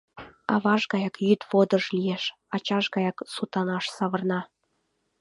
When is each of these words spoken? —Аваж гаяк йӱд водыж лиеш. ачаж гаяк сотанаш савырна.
—Аваж 0.53 0.81
гаяк 0.91 1.15
йӱд 1.27 1.41
водыж 1.51 1.85
лиеш. 1.97 2.23
ачаж 2.55 2.85
гаяк 2.95 3.17
сотанаш 3.33 3.85
савырна. 3.95 4.39